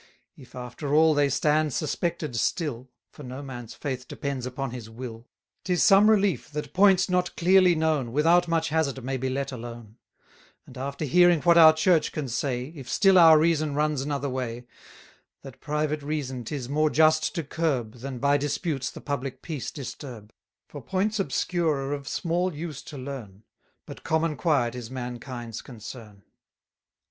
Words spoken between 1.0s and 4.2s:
they stand suspected still, (For no man's faith